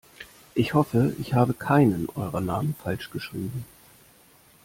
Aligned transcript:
Ich 0.55 0.73
hoffe, 0.73 1.13
ich 1.21 1.35
habe 1.35 1.53
keinen 1.53 2.09
eurer 2.15 2.41
Namen 2.41 2.73
falsch 2.81 3.11
geschrieben. 3.11 3.65